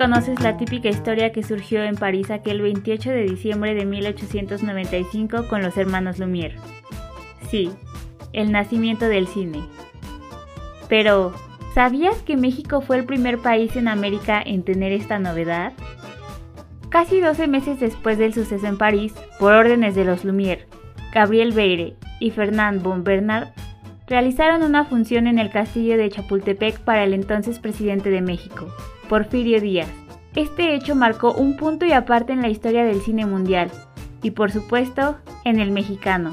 [0.00, 5.62] Conoces la típica historia que surgió en París aquel 28 de diciembre de 1895 con
[5.62, 6.54] los hermanos Lumière.
[7.50, 7.70] Sí,
[8.32, 9.60] el nacimiento del cine.
[10.88, 11.34] Pero,
[11.74, 15.74] ¿sabías que México fue el primer país en América en tener esta novedad?
[16.88, 20.64] Casi 12 meses después del suceso en París, por órdenes de los Lumière,
[21.12, 23.48] Gabriel Beire y Fernand von Bernard
[24.08, 28.66] realizaron una función en el castillo de Chapultepec para el entonces presidente de México,
[29.10, 29.90] Porfirio Díaz.
[30.36, 33.68] Este hecho marcó un punto y aparte en la historia del cine mundial,
[34.22, 36.32] y por supuesto, en el mexicano.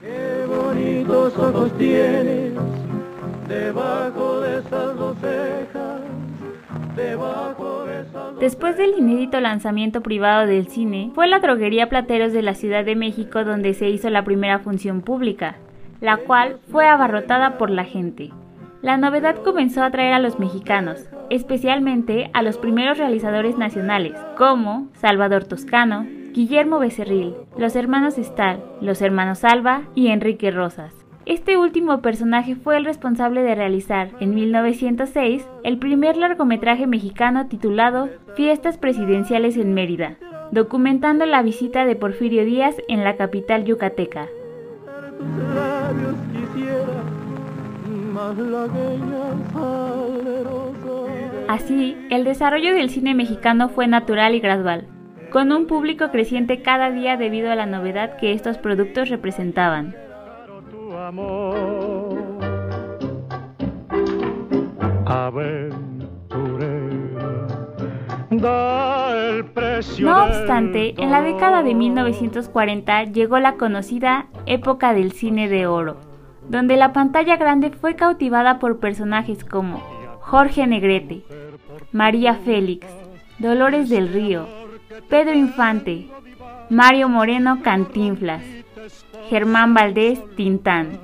[0.00, 2.54] Qué bonitos ojos tienes
[3.46, 6.00] debajo de esas dos cejas,
[6.96, 12.32] debajo de esas dos Después del inédito lanzamiento privado del cine, fue la droguería Plateros
[12.32, 15.56] de la Ciudad de México donde se hizo la primera función pública,
[16.00, 18.30] la cual fue abarrotada por la gente.
[18.82, 24.88] La novedad comenzó a atraer a los mexicanos, especialmente a los primeros realizadores nacionales, como
[24.94, 30.94] Salvador Toscano, Guillermo Becerril, los hermanos Stahl, los hermanos Alba y Enrique Rosas.
[31.26, 38.08] Este último personaje fue el responsable de realizar, en 1906, el primer largometraje mexicano titulado
[38.34, 40.16] Fiestas Presidenciales en Mérida,
[40.52, 44.28] documentando la visita de Porfirio Díaz en la capital yucateca.
[51.48, 54.86] Así, el desarrollo del cine mexicano fue natural y gradual,
[55.30, 59.96] con un público creciente cada día debido a la novedad que estos productos representaban.
[69.98, 71.78] No obstante, en la década de todo.
[71.78, 76.09] 1940 llegó la conocida época del cine de oro,
[76.50, 79.78] donde la pantalla grande fue cautivada por personajes como
[80.20, 81.22] Jorge Negrete,
[81.92, 82.88] María Félix,
[83.38, 84.48] Dolores del Río,
[85.08, 86.08] Pedro Infante,
[86.68, 88.42] Mario Moreno Cantinflas,
[89.28, 90.98] Germán Valdés Tintán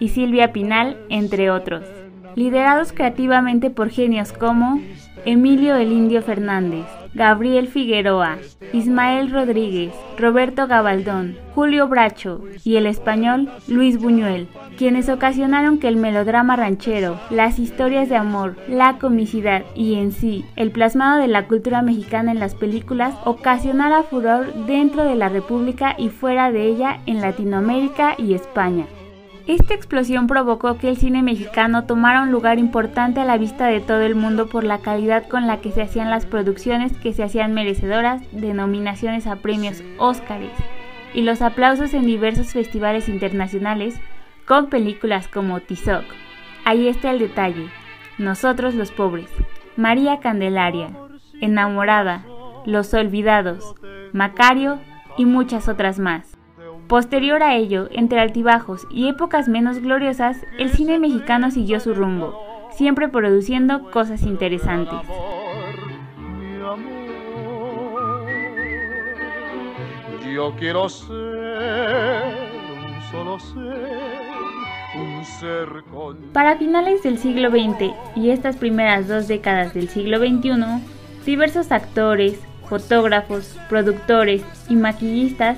[0.00, 1.84] y Silvia Pinal, entre otros,
[2.34, 4.82] liderados creativamente por genios como
[5.24, 8.38] Emilio el Indio Fernández, Gabriel Figueroa,
[8.72, 15.96] Ismael Rodríguez, Roberto Gabaldón, Julio Bracho y el español Luis Buñuel, quienes ocasionaron que el
[15.96, 21.46] melodrama ranchero, las historias de amor, la comicidad y en sí el plasmado de la
[21.46, 27.00] cultura mexicana en las películas ocasionara furor dentro de la República y fuera de ella
[27.06, 28.86] en Latinoamérica y España.
[29.46, 33.80] Esta explosión provocó que el cine mexicano tomara un lugar importante a la vista de
[33.80, 37.22] todo el mundo por la calidad con la que se hacían las producciones que se
[37.22, 40.52] hacían merecedoras de nominaciones a premios Óscares
[41.12, 44.00] y los aplausos en diversos festivales internacionales
[44.46, 46.04] con películas como Tizoc.
[46.64, 47.68] Ahí está el detalle.
[48.16, 49.28] Nosotros los pobres.
[49.76, 50.90] María Candelaria.
[51.42, 52.24] Enamorada.
[52.64, 53.74] Los Olvidados.
[54.14, 54.80] Macario
[55.18, 56.33] y muchas otras más.
[56.88, 62.38] Posterior a ello, entre altibajos y épocas menos gloriosas, el cine mexicano siguió su rumbo,
[62.72, 64.98] siempre produciendo cosas interesantes.
[70.30, 71.14] Yo quiero ser
[72.76, 73.88] un solo ser,
[74.96, 80.18] un ser con Para finales del siglo XX y estas primeras dos décadas del siglo
[80.18, 80.52] XXI,
[81.24, 85.56] diversos actores, fotógrafos, productores y maquillistas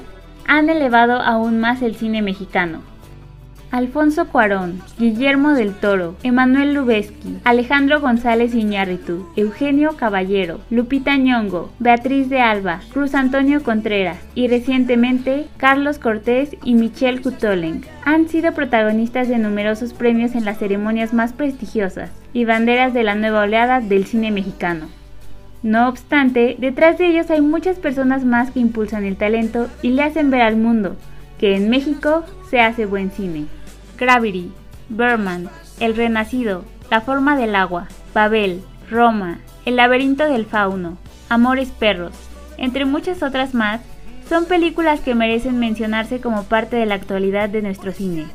[0.49, 2.81] han elevado aún más el cine mexicano.
[3.73, 12.31] Alfonso Cuarón, Guillermo del Toro, Emanuel Lubezki, Alejandro González Iñárritu, Eugenio Caballero, Lupita Ñongo, Beatriz
[12.31, 19.28] de Alba, Cruz Antonio Contreras y recientemente Carlos Cortés y Michelle Kutolenk han sido protagonistas
[19.28, 24.07] de numerosos premios en las ceremonias más prestigiosas y banderas de la nueva oleada del
[24.07, 24.87] cine mexicano.
[25.62, 30.03] No obstante, detrás de ellos hay muchas personas más que impulsan el talento y le
[30.03, 30.97] hacen ver al mundo
[31.39, 33.47] que en México se hace buen cine.
[33.98, 34.53] Gravity,
[34.89, 35.48] Berman,
[35.81, 40.98] El Renacido, La Forma del Agua, Babel, Roma, El Laberinto del Fauno,
[41.28, 42.15] Amores Perros,
[42.59, 43.81] entre muchas otras más,
[44.28, 48.27] son películas que merecen mencionarse como parte de la actualidad de nuestro cine.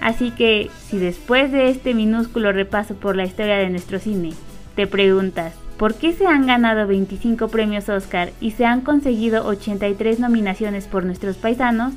[0.00, 4.32] Así que, si después de este minúsculo repaso por la historia de nuestro cine,
[4.76, 10.20] te preguntas, ¿por qué se han ganado 25 premios Oscar y se han conseguido 83
[10.20, 11.94] nominaciones por nuestros paisanos?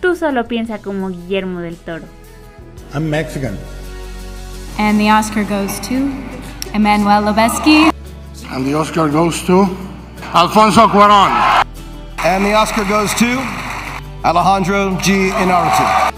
[0.00, 2.04] Tú solo piensa como Guillermo del Toro.
[2.94, 3.56] I'm Mexican.
[4.78, 5.94] And the Oscar goes to
[6.74, 7.90] Emmanuel Lubezki.
[8.50, 9.68] And the Oscar goes to
[10.32, 11.30] Alfonso Cuaron.
[12.24, 13.38] And the Oscar goes to
[14.24, 15.30] Alejandro G.
[15.42, 16.09] Inarritu.